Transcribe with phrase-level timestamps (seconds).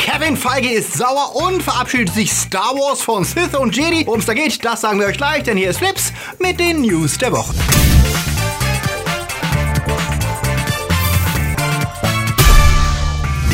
[0.00, 4.06] Kevin Feige ist sauer und verabschiedet sich Star Wars von Sith und Jedi.
[4.06, 6.80] Worum es da geht, das sagen wir euch gleich, denn hier ist Flips mit den
[6.80, 7.54] News der Woche.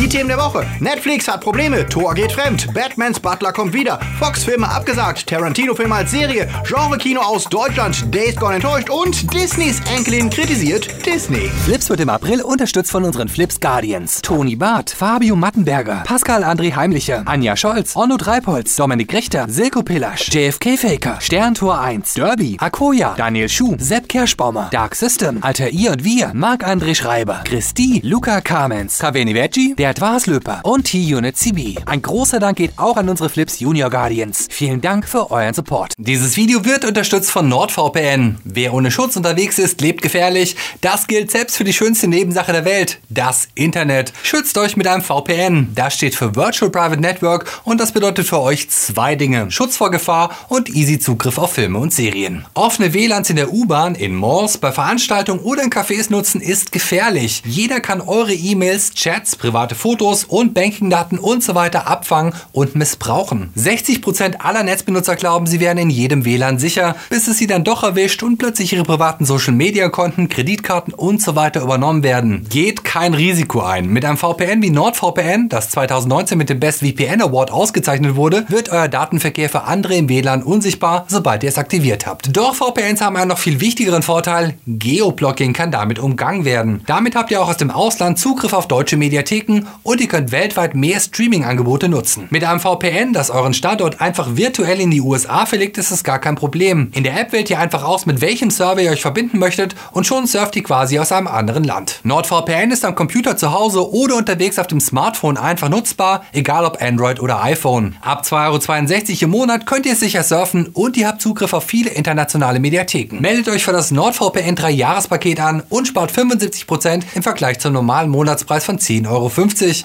[0.07, 0.65] Die Themen der Woche.
[0.79, 6.49] Netflix hat Probleme, Thor geht fremd, Batmans Butler kommt wieder, Fox-Filme abgesagt, Tarantino-Filme als Serie,
[6.65, 11.51] Genre-Kino aus Deutschland, Days Gone enttäuscht und Disneys Enkelin kritisiert Disney.
[11.65, 14.23] Flips wird im April unterstützt von unseren Flips Guardians.
[14.23, 20.29] Toni Barth, Fabio Mattenberger, Pascal André Heimlicher, Anja Scholz, Onno Dreipolz, Dominik Richter, Silko Pillasch,
[20.33, 26.05] JFK Faker, Sterntor 1, Derby, Akoya, Daniel Schuh, Sepp Kerschbaumer, Dark System, Alter I und
[26.05, 31.77] Wir, Marc-André Schreiber, Christi, Luca Carmens, Kaveni Veggie, der Gerd Waslöper und T-Unit CB.
[31.87, 34.47] Ein großer Dank geht auch an unsere Flips Junior Guardians.
[34.51, 35.95] Vielen Dank für euren Support.
[35.97, 38.37] Dieses Video wird unterstützt von NordVPN.
[38.45, 40.57] Wer ohne Schutz unterwegs ist, lebt gefährlich.
[40.83, 44.13] Das gilt selbst für die schönste Nebensache der Welt, das Internet.
[44.23, 45.73] Schützt euch mit einem VPN.
[45.75, 49.51] Das steht für Virtual Private Network und das bedeutet für euch zwei Dinge.
[49.51, 52.45] Schutz vor Gefahr und easy Zugriff auf Filme und Serien.
[52.53, 57.43] Offene WLANs in der U-Bahn, in Malls, bei Veranstaltungen oder in Cafés nutzen ist gefährlich.
[57.47, 63.53] Jeder kann eure E-Mails, Chats, private Fotos und Bankingdaten und so weiter abfangen und missbrauchen.
[63.57, 67.85] 60% aller Netzbenutzer glauben, sie wären in jedem WLAN sicher, bis es sie dann doch
[67.85, 72.49] erwischt und plötzlich ihre privaten Social Media Konten, Kreditkarten und so weiter übernommen werden.
[72.51, 73.87] Geht kein Risiko ein.
[73.87, 78.71] Mit einem VPN wie NordVPN, das 2019 mit dem Best VPN Award ausgezeichnet wurde, wird
[78.71, 82.37] euer Datenverkehr für andere im WLAN unsichtbar, sobald ihr es aktiviert habt.
[82.37, 84.59] Doch VPNs haben einen noch viel wichtigeren Vorteil.
[84.67, 86.83] Geoblocking kann damit umgangen werden.
[86.87, 90.75] Damit habt ihr auch aus dem Ausland Zugriff auf deutsche Mediatheken und ihr könnt weltweit
[90.75, 92.29] mehr Streaming-Angebote nutzen.
[92.31, 96.19] Mit einem VPN, das euren Standort einfach virtuell in die USA verlegt, ist es gar
[96.19, 96.91] kein Problem.
[96.93, 100.07] In der App wählt ihr einfach aus, mit welchem Server ihr euch verbinden möchtet und
[100.07, 102.01] schon surft ihr quasi aus einem anderen Land.
[102.03, 106.81] NordVPN ist am Computer zu Hause oder unterwegs auf dem Smartphone einfach nutzbar, egal ob
[106.83, 107.97] Android oder iPhone.
[108.01, 111.91] Ab 2,62 Euro im Monat könnt ihr sicher surfen und ihr habt Zugriff auf viele
[111.91, 113.21] internationale Mediatheken.
[113.21, 118.11] Meldet euch für das NordVPN 3 Jahrespaket an und spart 75% im Vergleich zum normalen
[118.11, 119.29] Monatspreis von 10,50 Euro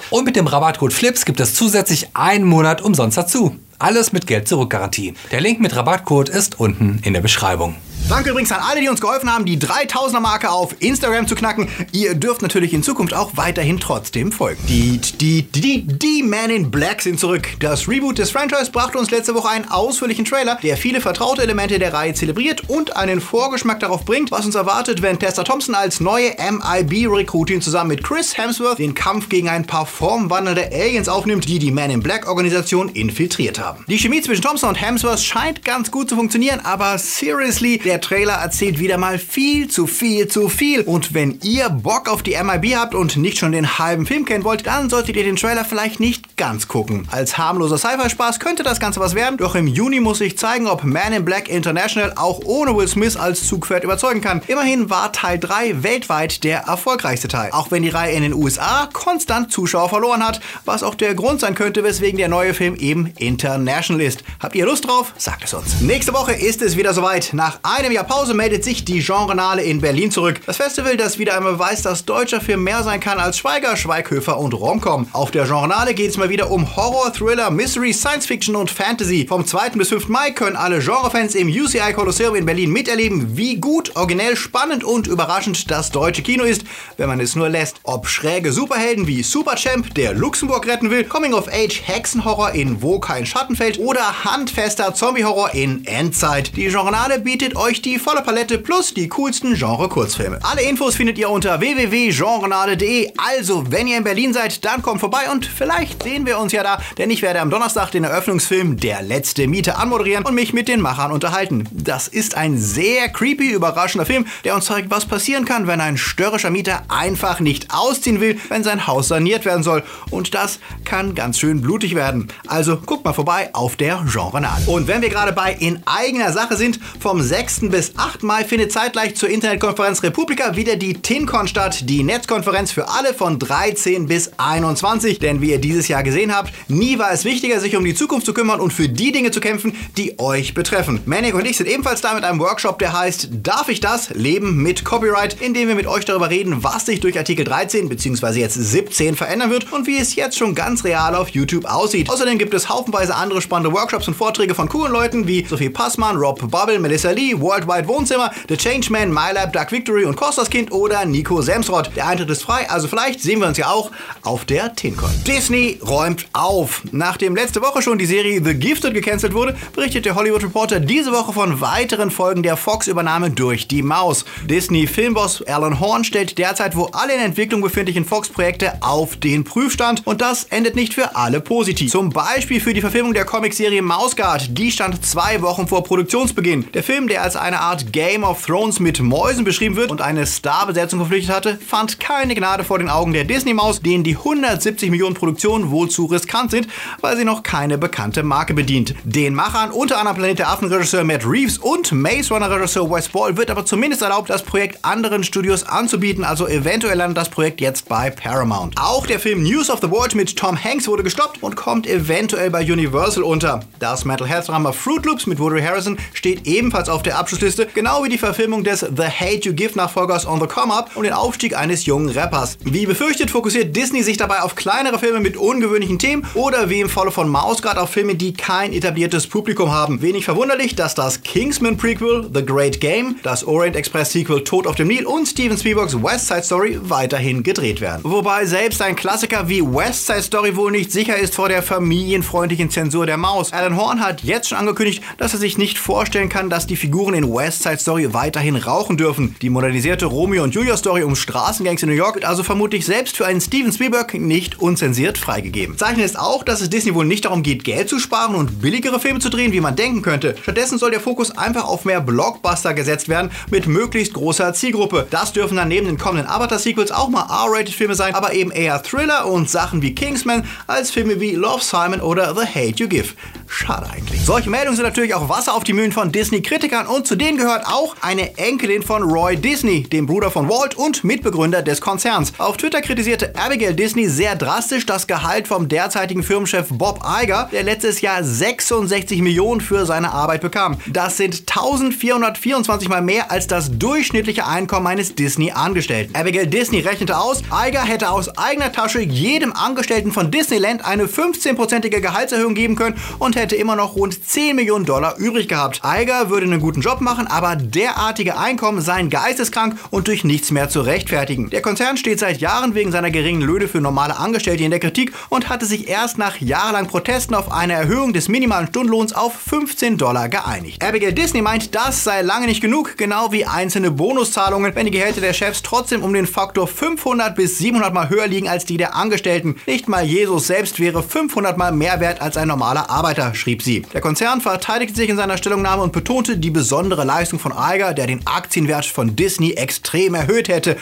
[0.09, 3.55] und mit dem Rabattcode FLIPS gibt es zusätzlich einen Monat umsonst dazu.
[3.79, 5.15] Alles mit Geld zurück Garantie.
[5.31, 7.75] Der Link mit Rabattcode ist unten in der Beschreibung.
[8.11, 11.69] Danke übrigens an alle, die uns geholfen haben, die 3000er Marke auf Instagram zu knacken.
[11.93, 14.61] Ihr dürft natürlich in Zukunft auch weiterhin trotzdem folgen.
[14.67, 17.47] Die, die, die, die Man in Black sind zurück.
[17.61, 21.79] Das Reboot des Franchise brachte uns letzte Woche einen ausführlichen Trailer, der viele vertraute Elemente
[21.79, 26.01] der Reihe zelebriert und einen Vorgeschmack darauf bringt, was uns erwartet, wenn Tessa Thompson als
[26.01, 31.59] neue MIB-Rekrutin zusammen mit Chris Hemsworth den Kampf gegen ein paar formwandelnde Aliens aufnimmt, die
[31.59, 33.85] die Man in Black-Organisation infiltriert haben.
[33.87, 38.33] Die Chemie zwischen Thompson und Hemsworth scheint ganz gut zu funktionieren, aber seriously, der Trailer
[38.33, 40.81] erzählt wieder mal viel zu viel zu viel.
[40.81, 44.43] Und wenn ihr Bock auf die MIB habt und nicht schon den halben Film kennen
[44.43, 47.07] wollt, dann solltet ihr den Trailer vielleicht nicht ganz gucken.
[47.11, 50.83] Als harmloser Sci-Fi-Spaß könnte das Ganze was werden, doch im Juni muss ich zeigen, ob
[50.83, 54.41] Man in Black International auch ohne Will Smith als Zugpferd überzeugen kann.
[54.47, 57.51] Immerhin war Teil 3 weltweit der erfolgreichste Teil.
[57.51, 61.39] Auch wenn die Reihe in den USA konstant Zuschauer verloren hat, was auch der Grund
[61.39, 64.23] sein könnte, weswegen der neue Film eben international ist.
[64.39, 65.13] Habt ihr Lust drauf?
[65.17, 65.81] Sagt es uns.
[65.81, 67.29] Nächste Woche ist es wieder soweit.
[67.33, 70.39] Nach einem Jahr Pause meldet sich die Genrenale in Berlin zurück.
[70.45, 74.37] Das Festival, das wieder einmal beweist, dass deutscher Film mehr sein kann als Schweiger, Schweighöfer
[74.37, 75.07] und Romcom.
[75.13, 79.25] Auf der Genrenale geht es mal wieder um Horror, Thriller, Mystery, Science Fiction und Fantasy.
[79.27, 79.71] Vom 2.
[79.71, 80.09] bis 5.
[80.09, 85.07] Mai können alle Genrefans im UCI Kolosseum in Berlin miterleben, wie gut, originell, spannend und
[85.07, 86.63] überraschend das deutsche Kino ist,
[86.97, 87.77] wenn man es nur lässt.
[87.81, 92.99] Ob schräge Superhelden wie Superchamp, der Luxemburg retten will, Coming of Age Hexenhorror in Wo
[92.99, 96.55] kein Schatten fällt oder handfester Zombiehorror in Endzeit.
[96.55, 100.39] Die Genrenale bietet euch die volle Palette plus die coolsten Genre-Kurzfilme.
[100.41, 103.11] Alle Infos findet ihr unter www.genrenale.de.
[103.17, 106.63] Also, wenn ihr in Berlin seid, dann kommt vorbei und vielleicht sehen wir uns ja
[106.63, 110.67] da, denn ich werde am Donnerstag den Eröffnungsfilm Der letzte Miete anmoderieren und mich mit
[110.67, 111.69] den Machern unterhalten.
[111.71, 115.97] Das ist ein sehr creepy, überraschender Film, der uns zeigt, was passieren kann, wenn ein
[115.97, 119.83] störrischer Mieter einfach nicht ausziehen will, wenn sein Haus saniert werden soll.
[120.09, 122.27] Und das kann ganz schön blutig werden.
[122.47, 124.65] Also guckt mal vorbei auf der Genrenale.
[124.65, 127.60] Und wenn wir gerade bei in eigener Sache sind, vom 6.
[127.69, 128.23] bis 8.
[128.23, 133.37] Mai findet zeitgleich zur Internetkonferenz Republika wieder die TINCON statt, die Netzkonferenz für alle von
[133.37, 135.19] 13 bis 21.
[135.19, 138.25] Denn wie ihr dieses Jahr gesehen habt, nie war es wichtiger, sich um die Zukunft
[138.25, 141.01] zu kümmern und für die Dinge zu kämpfen, die euch betreffen.
[141.05, 144.09] Manic und ich sind ebenfalls da mit einem Workshop, der heißt Darf ich das?
[144.11, 147.89] Leben mit Copyright, in dem wir mit euch darüber reden, was sich durch Artikel 13
[147.89, 148.39] bzw.
[148.39, 152.09] jetzt 17 verändern wird und wie es jetzt schon ganz real auf YouTube aussieht.
[152.09, 156.15] Außerdem gibt es haufenweise andere spannende Workshops und Vorträge von coolen Leuten wie Sophie Passmann,
[156.15, 161.03] Rob Bubble, Melissa Lee, Worldwide Wohnzimmer, The Changeman, MyLab, Dark Victory und Kostas Kind oder
[161.03, 161.91] Nico Semsrott.
[161.97, 165.09] Der Eintritt ist frei, also vielleicht sehen wir uns ja auch auf der TinCon.
[165.27, 166.81] Disney räumt auf.
[166.93, 171.11] Nachdem letzte Woche schon die Serie The Gifted gecancelt wurde, berichtet der Hollywood Reporter diese
[171.11, 174.23] Woche von weiteren Folgen der Fox-Übernahme durch die Maus.
[174.45, 180.21] Disney-Filmboss Alan Horn stellt derzeit wo alle in Entwicklung befindlichen Fox-Projekte auf den Prüfstand und
[180.21, 181.91] das endet nicht für alle positiv.
[181.91, 184.57] Zum Beispiel für die Verfilmung der Comicserie Mausgard.
[184.57, 186.71] Die stand zwei Wochen vor Produktionsbeginn.
[186.73, 190.25] Der Film, der als eine Art Game of Thrones mit Mäusen beschrieben wird und eine
[190.25, 195.15] Starbesetzung verpflichtet hatte, fand keine Gnade vor den Augen der Disney-Maus, denen die 170 Millionen
[195.15, 196.67] Produktionen wohl zu riskant sind,
[197.01, 198.95] weil sie noch keine bekannte Marke bedient.
[199.03, 203.49] Den Machern, unter anderem Planet der Affen-Regisseur Matt Reeves und Maze Runner-Regisseur Wes Ball, wird
[203.49, 208.09] aber zumindest erlaubt, das Projekt anderen Studios anzubieten, also eventuell landet das Projekt jetzt bei
[208.09, 208.75] Paramount.
[208.79, 212.49] Auch der Film News of the World mit Tom Hanks wurde gestoppt und kommt eventuell
[212.51, 213.61] bei Universal unter.
[213.79, 218.03] Das Mental Health Drama Fruit Loops mit Woody Harrison steht ebenfalls auf der Abschlussliste, genau
[218.03, 221.13] wie die Verfilmung des The Hate You Give Nachfolgers On the Come Up und den
[221.13, 222.57] Aufstieg eines jungen Rappers.
[222.65, 226.89] Wie befürchtet, fokussiert Disney sich dabei auf kleinere Filme mit ungewöhnlichen Themen oder wie im
[226.89, 230.01] Falle von Maus gerade auf Filme, die kein etabliertes Publikum haben.
[230.01, 234.75] Wenig verwunderlich, dass das Kingsman Prequel The Great Game, das Orient Express Sequel Tod auf
[234.75, 238.01] dem Nil und Steven Spielbergs West Side Story weiterhin gedreht werden.
[238.03, 242.69] Wobei selbst ein Klassiker wie West Side Story wohl nicht sicher ist vor der familienfreundlichen
[242.69, 243.53] Zensur der Maus.
[243.53, 247.13] Alan Horn hat jetzt schon angekündigt, dass er sich nicht vorstellen kann, dass die Figuren
[247.13, 249.35] in West Side Story weiterhin rauchen dürfen.
[249.41, 253.17] Die modernisierte Romeo und Julia Story um Straßengangs in New York wird also vermutlich selbst
[253.17, 255.77] für einen Steven Spielberg nicht unzensiert freigegeben.
[255.77, 258.99] Zeichen ist auch, dass es Disney wohl nicht darum geht, Geld zu sparen und billigere
[258.99, 260.35] Filme zu drehen, wie man denken könnte.
[260.41, 265.07] Stattdessen soll der Fokus einfach auf mehr Blockbuster gesetzt werden mit möglichst großer Zielgruppe.
[265.09, 269.27] Das dürfen dann neben den kommenden Avatar-Sequels auch mal R-Rated-Filme sein, aber eben eher Thriller
[269.27, 273.09] und Sachen wie Kingsman als Filme wie Love Simon oder The Hate You Give.
[273.53, 274.21] Schade eigentlich.
[274.25, 277.67] Solche Meldungen sind natürlich auch Wasser auf die Mühlen von Disney-Kritikern und zu denen gehört
[277.67, 282.31] auch eine Enkelin von Roy Disney, dem Bruder von Walt und Mitbegründer des Konzerns.
[282.37, 287.63] Auf Twitter kritisierte Abigail Disney sehr drastisch das Gehalt vom derzeitigen Firmenchef Bob Iger, der
[287.63, 290.77] letztes Jahr 66 Millionen für seine Arbeit bekam.
[290.87, 296.15] Das sind 1424 mal mehr als das durchschnittliche Einkommen eines Disney-Angestellten.
[296.15, 301.99] Abigail Disney rechnete aus, Iger hätte aus eigener Tasche jedem Angestellten von Disneyland eine 15-prozentige
[301.99, 305.81] Gehaltserhöhung geben können und hätte immer noch rund 10 Millionen Dollar übrig gehabt.
[305.83, 310.69] Iger würde einen guten Job machen, aber derartige Einkommen seien geisteskrank und durch nichts mehr
[310.69, 311.49] zu rechtfertigen.
[311.49, 315.13] Der Konzern steht seit Jahren wegen seiner geringen Löhne für normale Angestellte in der Kritik
[315.29, 319.97] und hatte sich erst nach jahrelang Protesten auf eine Erhöhung des minimalen Stundenlohns auf 15
[319.97, 320.83] Dollar geeinigt.
[320.83, 325.21] Abigail Disney meint, das sei lange nicht genug, genau wie einzelne Bonuszahlungen, wenn die Gehälter
[325.21, 328.95] der Chefs trotzdem um den Faktor 500 bis 700 mal höher liegen als die der
[328.95, 329.55] Angestellten.
[329.65, 333.81] Nicht mal Jesus selbst wäre 500 mal mehr wert als ein normaler Arbeiter, schrieb sie.
[333.93, 338.07] Der Konzern verteidigte sich in seiner Stellungnahme und betonte die besondere Leistung von Iger, der
[338.07, 340.77] den Aktienwert von Disney extrem erhöht hätte.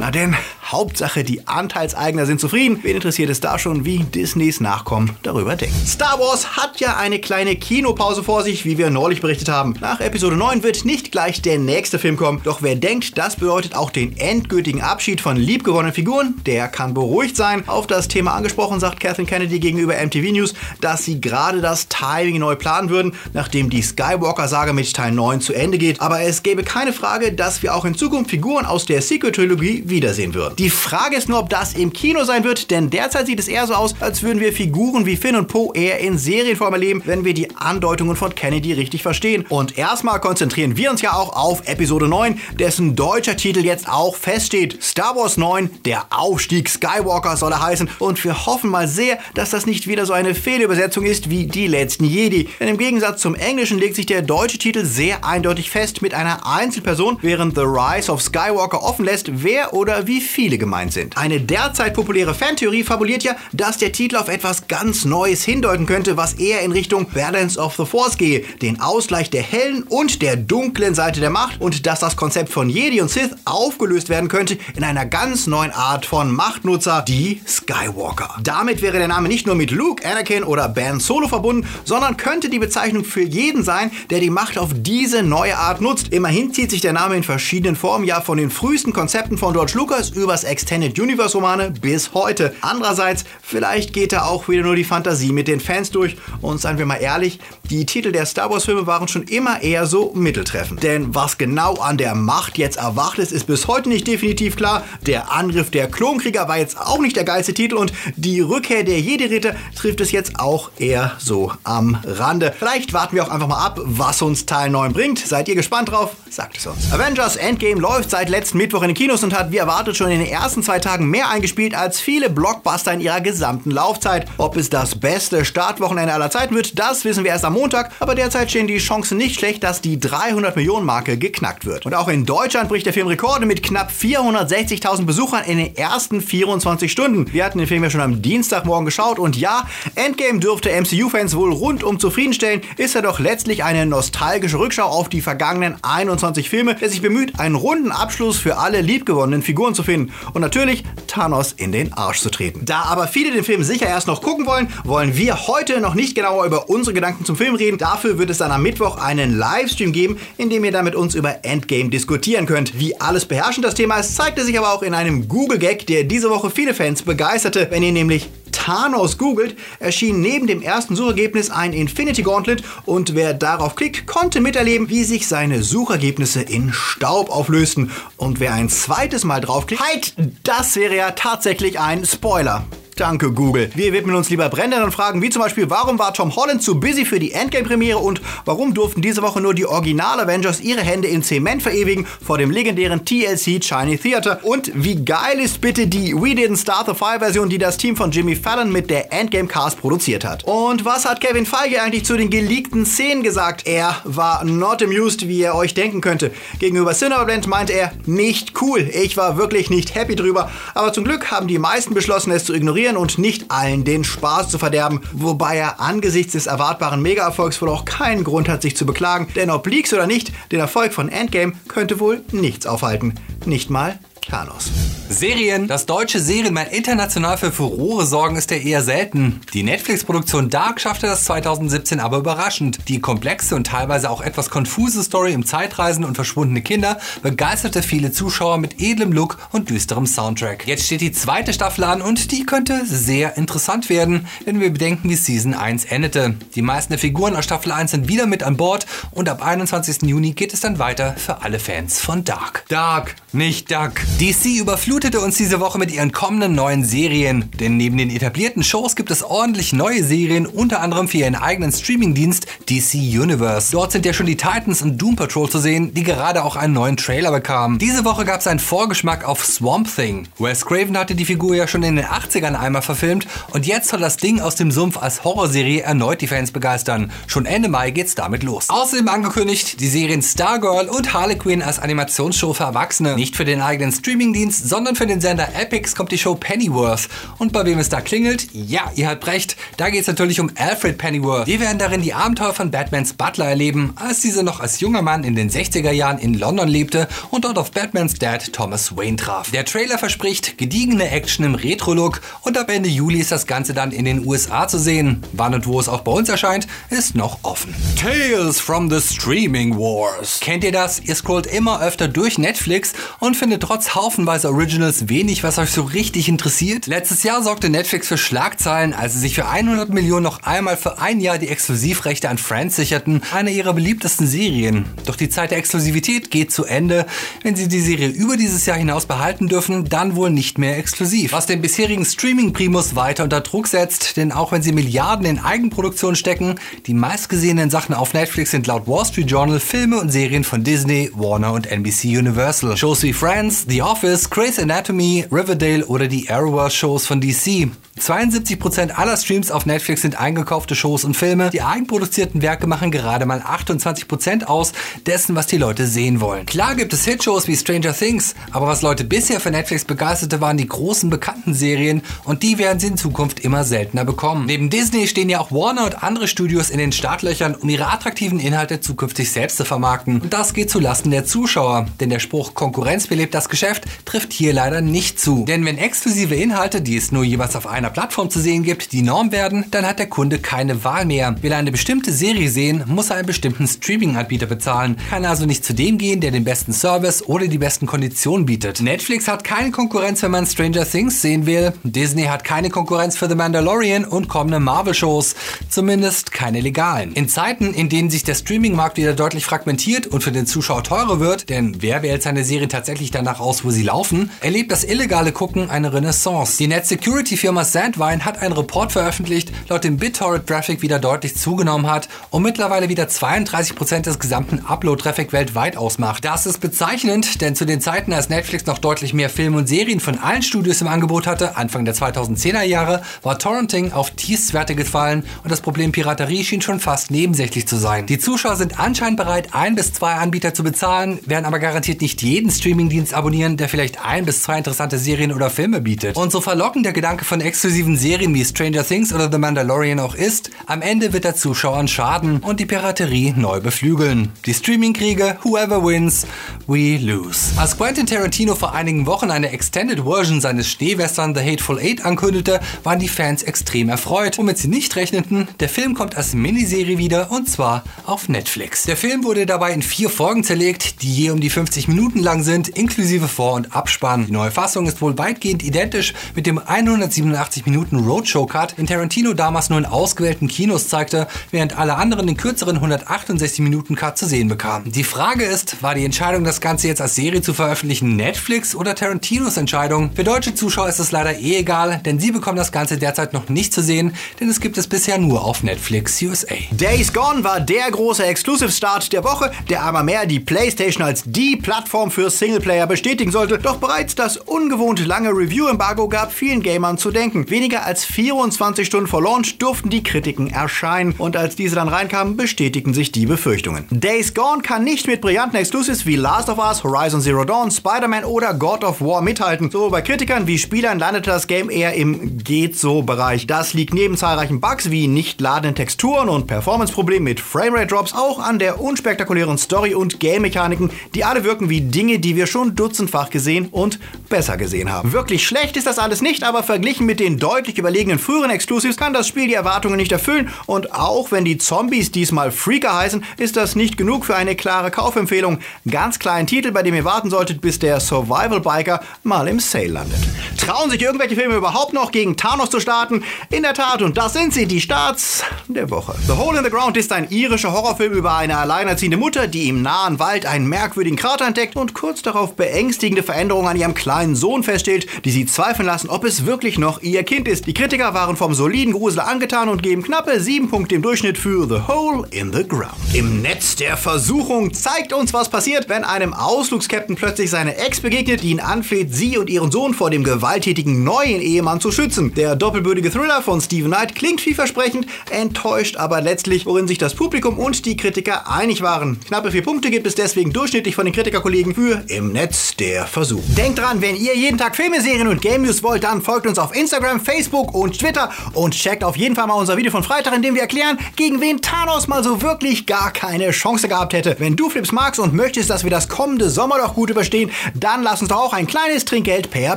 [0.00, 2.78] Na denn, Hauptsache die Anteilseigner sind zufrieden.
[2.82, 5.74] Wen interessiert es da schon, wie Disneys Nachkommen darüber denken?
[5.84, 9.74] Star Wars hat ja eine kleine Kinopause vor sich, wie wir neulich berichtet haben.
[9.80, 12.40] Nach Episode 9 wird nicht gleich der nächste Film kommen.
[12.44, 17.34] Doch wer denkt, das bedeutet auch den endgültigen Abschied von liebgewonnenen Figuren, der kann beruhigt
[17.34, 17.68] sein.
[17.68, 22.38] Auf das Thema angesprochen sagt Kathleen Kennedy gegenüber MTV News, dass sie gerade das Timing
[22.38, 26.00] neu planen würden, nachdem die Skywalker-Sage mit Teil 9 zu Ende geht.
[26.00, 30.34] Aber es gäbe keine Frage, dass wir auch in Zukunft Figuren aus der Sequel-Trilogie wiedersehen
[30.34, 30.56] würden.
[30.56, 33.66] Die Frage ist nur, ob das im Kino sein wird, denn derzeit sieht es eher
[33.66, 37.24] so aus, als würden wir Figuren wie Finn und Poe eher in Serienform erleben, wenn
[37.24, 39.46] wir die Andeutungen von Kennedy richtig verstehen.
[39.48, 44.16] Und erstmal konzentrieren wir uns ja auch auf Episode 9, dessen deutscher Titel jetzt auch
[44.16, 44.82] feststeht.
[44.82, 47.88] Star Wars 9, der Aufstieg Skywalker soll er heißen.
[47.98, 51.66] Und wir hoffen mal sehr, dass das nicht wieder so eine Fehlübersetzung ist wie die
[51.66, 52.48] letzten Jedi.
[52.60, 56.46] Denn im Gegensatz zum Englischen legt sich der deutsche Titel sehr eindeutig fest mit einer
[56.46, 61.16] Einzelperson, während The Rise of Skywalker offen lässt, wer oder wie viele gemeint sind.
[61.16, 66.16] Eine derzeit populäre Fantheorie fabuliert ja, dass der Titel auf etwas ganz Neues hindeuten könnte,
[66.16, 70.36] was eher in Richtung Balance of the Force gehe, den Ausgleich der hellen und der
[70.36, 74.58] dunklen Seite der Macht und dass das Konzept von Jedi und Sith aufgelöst werden könnte
[74.74, 78.36] in einer ganz neuen Art von Machtnutzer, die Skywalker.
[78.42, 82.48] Damit wäre der Name nicht nur mit Luke, Anakin oder Ben Solo verbunden, sondern könnte
[82.48, 86.08] die Bezeichnung für jeden sein, der die Macht auf diese neue Art nutzt.
[86.12, 89.72] Immerhin zieht sich der Name in verschiedenen Formen ja von den frühesten Konzepten von George
[89.74, 92.54] Lucas übers Extended Universe Romane bis heute.
[92.60, 96.78] Andererseits, vielleicht geht da auch wieder nur die Fantasie mit den Fans durch und seien
[96.78, 100.84] wir mal ehrlich, die Titel der Star Wars Filme waren schon immer eher so mitteltreffend.
[100.84, 104.84] Denn was genau an der Macht jetzt erwacht ist, ist bis heute nicht definitiv klar.
[105.02, 109.00] Der Angriff der Klonkrieger war jetzt auch nicht der geilste Titel und die Rückkehr der
[109.00, 112.54] Jedi-Ritter trifft es jetzt auch eher so am Rande.
[112.56, 115.18] Vielleicht warten wir auch einfach mal ab, was uns Teil 9 bringt.
[115.18, 116.12] Seid ihr gespannt drauf?
[116.30, 116.92] Sagt es uns.
[116.92, 120.20] Avengers Endgame läuft seit letzten Mittwoch in den Kinos und hat wie erwartet schon in
[120.20, 124.26] den ersten zwei Tagen mehr eingespielt als viele Blockbuster in ihrer gesamten Laufzeit.
[124.38, 128.14] Ob es das beste Startwochenende aller Zeiten wird, das wissen wir erst am Montag, aber
[128.14, 131.86] derzeit stehen die Chancen nicht schlecht, dass die 300 Millionen Marke geknackt wird.
[131.86, 136.20] Und auch in Deutschland bricht der Film Rekorde mit knapp 460.000 Besuchern in den ersten
[136.20, 137.32] 24 Stunden.
[137.32, 141.52] Wir hatten den Film ja schon am Dienstagmorgen geschaut und ja, Endgame dürfte MCU-Fans wohl
[141.52, 146.90] rundum zufriedenstellen, ist er doch letztlich eine nostalgische Rückschau auf die vergangenen 21 Filme, der
[146.90, 151.72] sich bemüht, einen runden Abschluss für alle liebgewonnenen Figuren zu finden und natürlich Thanos in
[151.72, 152.64] den Arsch zu treten.
[152.64, 156.14] Da aber viele den Film sicher erst noch gucken wollen, wollen wir heute noch nicht
[156.14, 157.78] genauer über unsere Gedanken zum Film reden.
[157.78, 161.14] Dafür wird es dann am Mittwoch einen Livestream geben, in dem ihr dann mit uns
[161.14, 162.78] über Endgame diskutieren könnt.
[162.78, 166.30] Wie alles beherrschend das Thema ist, zeigte sich aber auch in einem Google-Gag, der diese
[166.30, 167.68] Woche viele Fans begeisterte.
[167.70, 168.28] Wenn ihr nämlich
[168.68, 174.42] Thanos googelt, erschien neben dem ersten Suchergebnis ein Infinity Gauntlet und wer darauf klickt, konnte
[174.42, 177.90] miterleben, wie sich seine Suchergebnisse in Staub auflösten.
[178.18, 182.66] Und wer ein zweites Mal draufklickt, halt, das wäre ja tatsächlich ein Spoiler.
[182.98, 183.70] Danke, Google.
[183.76, 187.04] Wir widmen uns lieber brennenden Fragen, wie zum Beispiel, warum war Tom Holland zu busy
[187.04, 191.62] für die Endgame-Premiere und warum durften diese Woche nur die Original-Avengers ihre Hände in Zement
[191.62, 194.40] verewigen vor dem legendären TLC Chinese Theater?
[194.42, 198.10] Und wie geil ist bitte die We Didn't Start the Fire-Version, die das Team von
[198.10, 200.42] Jimmy Fallon mit der Endgame-Cast produziert hat?
[200.42, 203.68] Und was hat Kevin Feige eigentlich zu den geleakten Szenen gesagt?
[203.68, 206.32] Er war not amused, wie ihr euch denken könnte.
[206.58, 208.90] Gegenüber Cinemablend meinte er, nicht cool.
[208.92, 210.50] Ich war wirklich nicht happy drüber.
[210.74, 214.04] Aber zum Glück haben die meisten beschlossen, es zu ignorieren ignorieren und nicht allen den
[214.04, 218.76] Spaß zu verderben, wobei er angesichts des erwartbaren Mega-Erfolgs wohl auch keinen Grund hat, sich
[218.76, 223.14] zu beklagen, denn ob Leaks oder nicht, den Erfolg von Endgame könnte wohl nichts aufhalten.
[223.46, 224.70] Nicht mal Thanos.
[225.08, 225.66] Serien.
[225.68, 229.40] Das deutsche Serienmann international für Furore sorgen ist ja eher selten.
[229.54, 232.78] Die Netflix-Produktion Dark schaffte das 2017 aber überraschend.
[232.88, 238.12] Die komplexe und teilweise auch etwas konfuse Story im Zeitreisen und verschwundene Kinder begeisterte viele
[238.12, 240.66] Zuschauer mit edlem Look und düsterem Soundtrack.
[240.66, 245.08] Jetzt steht die zweite Staffel an und die könnte sehr interessant werden, wenn wir bedenken,
[245.08, 246.34] wie Season 1 endete.
[246.54, 250.02] Die meisten der Figuren aus Staffel 1 sind wieder mit an Bord und ab 21.
[250.02, 252.64] Juni geht es dann weiter für alle Fans von Dark.
[252.68, 253.92] Dark, nicht Duck.
[254.20, 257.52] DC überflutete uns diese Woche mit ihren kommenden neuen Serien.
[257.60, 261.70] Denn neben den etablierten Shows gibt es ordentlich neue Serien, unter anderem für ihren eigenen
[261.70, 263.70] Streamingdienst DC Universe.
[263.70, 266.72] Dort sind ja schon die Titans und Doom Patrol zu sehen, die gerade auch einen
[266.72, 267.78] neuen Trailer bekamen.
[267.78, 270.26] Diese Woche gab es einen Vorgeschmack auf Swamp Thing.
[270.40, 274.00] Wes Craven hatte die Figur ja schon in den 80ern einmal verfilmt und jetzt soll
[274.00, 277.12] das Ding aus dem Sumpf als Horrorserie erneut die Fans begeistern.
[277.28, 278.68] Schon Ende Mai geht's damit los.
[278.68, 283.14] Außerdem angekündigt die Serien Stargirl und Harlequin als Animationsshow für Erwachsene.
[283.14, 287.08] Nicht für den eigenen Streamingdienst, sondern für den Sender Epix kommt die Show Pennyworth.
[287.38, 288.48] Und bei wem es da klingelt?
[288.52, 289.56] Ja, ihr habt recht.
[289.76, 291.46] Da geht es natürlich um Alfred Pennyworth.
[291.46, 295.24] Wir werden darin die Abenteuer von Batmans Butler erleben, als dieser noch als junger Mann
[295.24, 299.50] in den 60er Jahren in London lebte und dort auf Batmans Dad Thomas Wayne traf.
[299.50, 303.92] Der Trailer verspricht gediegene Action im Retro-Look und ab Ende Juli ist das Ganze dann
[303.92, 305.22] in den USA zu sehen.
[305.32, 307.74] Wann und wo es auch bei uns erscheint, ist noch offen.
[308.00, 310.38] Tales from the Streaming Wars.
[310.40, 311.00] Kennt ihr das?
[311.00, 315.82] Ihr scrollt immer öfter durch Netflix und findet trotz haufenweise Originals wenig, was euch so
[315.82, 316.86] richtig interessiert?
[316.86, 320.98] Letztes Jahr sorgte Netflix für Schlagzeilen, als sie sich für 100 Millionen noch einmal für
[320.98, 324.84] ein Jahr die Exklusivrechte an Friends sicherten, eine ihrer beliebtesten Serien.
[325.06, 327.06] Doch die Zeit der Exklusivität geht zu Ende.
[327.42, 331.32] Wenn sie die Serie über dieses Jahr hinaus behalten dürfen, dann wohl nicht mehr exklusiv.
[331.32, 336.16] Was den bisherigen Streaming-Primus weiter unter Druck setzt, denn auch wenn sie Milliarden in Eigenproduktion
[336.16, 340.64] stecken, die meistgesehenen Sachen auf Netflix sind laut Wall Street Journal Filme und Serien von
[340.64, 342.76] Disney, Warner und NBC Universal.
[342.76, 347.68] Shows wie Friends, The Office, Grey's Anatomy, Riverdale oder die Arrowverse-Shows von DC.
[347.98, 351.50] 72% aller Streams auf Netflix sind eingekaufte Shows und Filme.
[351.50, 354.72] Die eigenproduzierten Werke machen gerade mal 28% aus
[355.06, 356.46] dessen, was die Leute sehen wollen.
[356.46, 360.56] Klar gibt es Hitshows wie Stranger Things, aber was Leute bisher für Netflix begeisterte, waren
[360.56, 364.46] die großen bekannten Serien und die werden sie in Zukunft immer seltener bekommen.
[364.46, 368.40] Neben Disney stehen ja auch Warner und andere Studios in den Startlöchern, um ihre attraktiven
[368.40, 370.20] Inhalte zukünftig selbst zu vermarkten.
[370.20, 374.52] Und das geht zulasten der Zuschauer, denn der Spruch Konkurrenz belebt das Geschäft trifft hier
[374.52, 375.44] leider nicht zu.
[375.46, 378.92] Denn wenn exklusive Inhalte, die es nur jeweils auf einer einer Plattform zu sehen gibt,
[378.92, 381.34] die Norm werden, dann hat der Kunde keine Wahl mehr.
[381.40, 385.64] Will er eine bestimmte Serie sehen, muss er einen bestimmten Streaming-Anbieter bezahlen, kann also nicht
[385.64, 388.82] zu dem gehen, der den besten Service oder die besten Konditionen bietet.
[388.82, 391.72] Netflix hat keine Konkurrenz, wenn man Stranger Things sehen will.
[391.82, 395.34] Disney hat keine Konkurrenz für The Mandalorian und kommende Marvel-Shows.
[395.70, 397.14] Zumindest keine legalen.
[397.14, 401.20] In Zeiten, in denen sich der Streaming-Markt wieder deutlich fragmentiert und für den Zuschauer teurer
[401.20, 405.32] wird, denn wer wählt seine Serien tatsächlich danach aus, wo sie laufen, erlebt das illegale
[405.32, 406.58] Gucken eine Renaissance.
[406.58, 412.42] Die Net-Security-Firma Sandvine hat einen Report veröffentlicht, laut dem BitTorrent-Traffic wieder deutlich zugenommen hat und
[412.42, 416.24] mittlerweile wieder 32% des gesamten Upload-Traffic weltweit ausmacht.
[416.24, 420.00] Das ist bezeichnend, denn zu den Zeiten, als Netflix noch deutlich mehr Filme und Serien
[420.00, 425.24] von allen Studios im Angebot hatte, Anfang der 2010er Jahre, war Torrenting auf Tiefstwerte gefallen
[425.44, 428.06] und das Problem Piraterie schien schon fast nebensächlich zu sein.
[428.06, 432.22] Die Zuschauer sind anscheinend bereit, ein bis zwei Anbieter zu bezahlen, werden aber garantiert nicht
[432.22, 436.16] jeden Streamingdienst abonnieren, der vielleicht ein bis zwei interessante Serien oder Filme bietet.
[436.16, 440.14] Und so verlockend der Gedanke von exklusiven Serien wie Stranger Things oder The Mandalorian auch
[440.14, 444.30] ist, am Ende wird der Zuschauer schaden und die Piraterie neu beflügeln.
[444.46, 446.24] Die Streamingkriege, whoever wins,
[446.68, 447.50] we lose.
[447.56, 452.60] Als Quentin Tarantino vor einigen Wochen eine Extended Version seines Stehwestern The Hateful Eight ankündigte,
[452.84, 457.32] waren die Fans extrem erfreut, womit sie nicht rechneten, der Film kommt als Miniserie wieder
[457.32, 458.84] und zwar auf Netflix.
[458.84, 462.44] Der Film wurde dabei in vier Folgen zerlegt, die je um die 50 Minuten lang
[462.44, 464.26] sind, inklusive Vor- und Abspann.
[464.26, 469.70] Die neue Fassung ist wohl weitgehend identisch mit dem 187 Minuten Roadshow-Cut, den Tarantino damals
[469.70, 474.48] nur in ausgewählten Kinos zeigte, während alle anderen den kürzeren 168 Minuten Cut zu sehen
[474.48, 474.92] bekamen.
[474.92, 478.94] Die Frage ist, war die Entscheidung, das Ganze jetzt als Serie zu veröffentlichen, Netflix oder
[478.94, 480.10] Tarantinos Entscheidung?
[480.14, 483.48] Für deutsche Zuschauer ist es leider eh egal, denn sie bekommen das Ganze derzeit noch
[483.48, 486.54] nicht zu sehen, denn es gibt es bisher nur auf Netflix USA.
[486.70, 491.56] Days Gone war der große Exclusive-Start der Woche, der aber mehr die PlayStation als die
[491.56, 493.58] Plattform für Singleplayer bestätigen sollte.
[493.58, 497.37] Doch bereits das ungewohnt lange Review-Embargo gab vielen Gamern zu denken.
[497.48, 502.36] Weniger als 24 Stunden vor Launch durften die Kritiken erscheinen und als diese dann reinkamen,
[502.36, 503.86] bestätigten sich die Befürchtungen.
[503.90, 508.24] Days Gone kann nicht mit brillanten Exclusives wie Last of Us, Horizon Zero Dawn, Spider-Man
[508.24, 509.70] oder God of War mithalten.
[509.70, 513.46] Sowohl bei Kritikern wie Spielern landete das Game eher im Geht-so-Bereich.
[513.46, 518.58] Das liegt neben zahlreichen Bugs wie nicht ladenden Texturen und Performance-Problemen mit Framerate-Drops auch an
[518.58, 523.68] der unspektakulären Story und Game-Mechaniken, die alle wirken wie Dinge, die wir schon dutzendfach gesehen
[523.70, 525.12] und besser gesehen haben.
[525.12, 529.12] Wirklich schlecht ist das alles nicht, aber verglichen mit den deutlich überlegenen früheren Exclusives kann
[529.12, 533.56] das Spiel die Erwartungen nicht erfüllen und auch wenn die Zombies diesmal Freaker heißen, ist
[533.56, 535.58] das nicht genug für eine klare Kaufempfehlung.
[535.90, 539.88] Ganz kleinen Titel, bei dem ihr warten solltet, bis der Survival Biker mal im Sale
[539.88, 540.20] landet.
[540.58, 543.24] Trauen sich irgendwelche Filme überhaupt noch gegen Thanos zu starten?
[543.50, 546.14] In der Tat, und das sind sie, die Starts der Woche.
[546.26, 549.82] The Hole in the Ground ist ein irischer Horrorfilm über eine alleinerziehende Mutter, die im
[549.82, 554.62] nahen Wald einen merkwürdigen Krater entdeckt und kurz darauf beängstigende Veränderungen an ihrem kleinen Sohn
[554.62, 557.66] feststellt, die sie zweifeln lassen, ob es wirklich noch ihr Kind ist.
[557.66, 561.66] Die Kritiker waren vom soliden Grusel angetan und geben knappe 7 Punkte im Durchschnitt für
[561.68, 562.94] The Hole in the Ground.
[563.14, 568.42] Im Netz der Versuchung zeigt uns, was passiert, wenn einem Ausflugskapitän plötzlich seine Ex begegnet,
[568.42, 572.32] die ihn anfleht, sie und ihren Sohn vor dem gewalttätigen neuen Ehemann zu schützen.
[572.32, 577.58] Der doppelbödige Thriller von Stephen Knight klingt vielversprechend, enttäuscht aber letztlich, worin sich das Publikum
[577.58, 579.20] und die Kritiker einig waren.
[579.26, 583.42] Knappe 4 Punkte gibt es deswegen durchschnittlich von den Kritikerkollegen für Im Netz der Versuch.
[583.58, 586.58] Denkt dran, wenn ihr jeden Tag Filme, Serien und Game News wollt, dann folgt uns
[586.58, 590.34] auf Instagram, Facebook und Twitter und checkt auf jeden Fall mal unser Video von Freitag,
[590.34, 594.36] in dem wir erklären, gegen wen Thanos mal so wirklich gar keine Chance gehabt hätte.
[594.38, 598.22] Wenn du Flips magst und möchtest, dass wir das kommende Sommerloch gut überstehen, dann lass
[598.22, 599.76] uns doch auch ein kleines Trinkgeld per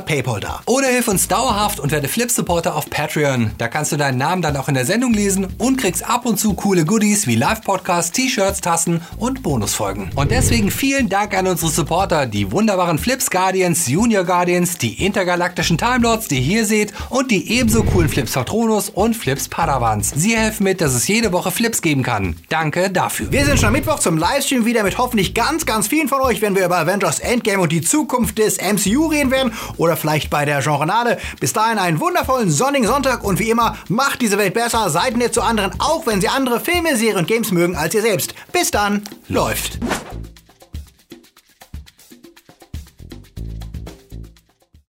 [0.00, 0.61] PayPal da.
[0.66, 3.50] Oder hilf uns dauerhaft und werde Flip-Supporter auf Patreon.
[3.58, 6.38] Da kannst du deinen Namen dann auch in der Sendung lesen und kriegst ab und
[6.38, 10.10] zu coole Goodies wie Live-Podcasts, T-Shirts, Tassen und Bonusfolgen.
[10.14, 15.78] Und deswegen vielen Dank an unsere Supporter, die wunderbaren Flips Guardians, Junior Guardians, die intergalaktischen
[15.78, 20.12] Timelords, die ihr hier seht und die ebenso coolen Flips Patronus und Flips Padawans.
[20.14, 22.36] Sie helfen mit, dass es jede Woche Flips geben kann.
[22.48, 23.32] Danke dafür.
[23.32, 26.40] Wir sind schon am Mittwoch zum Livestream wieder mit hoffentlich ganz, ganz vielen von euch,
[26.40, 30.44] wenn wir über Avengers Endgame und die Zukunft des MCU reden werden oder vielleicht bei
[30.44, 31.18] der Genrenale.
[31.40, 35.34] Bis dahin einen wundervollen sonnigen Sonntag und wie immer, macht diese Welt besser, seid nett
[35.34, 38.34] zu anderen, auch wenn sie andere Filme, Serien und Games mögen als ihr selbst.
[38.52, 39.78] Bis dann, läuft.